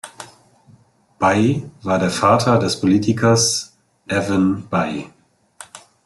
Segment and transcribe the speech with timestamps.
[1.19, 3.77] Bayh war der Vater des Politikers
[4.07, 5.05] Evan Bayh.